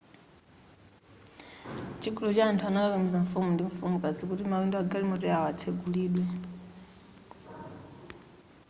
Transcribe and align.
chigulu 2.01 2.29
cha 2.35 2.43
anthu 2.49 2.63
anakakamiza 2.67 3.23
mfumu 3.25 3.49
ndi 3.51 3.63
mfumukazi 3.69 4.23
kuti 4.29 4.43
mawindo 4.49 4.75
a 4.77 4.83
galimoto 4.89 5.25
yawo 5.33 5.45
atsegulidwe 5.51 6.25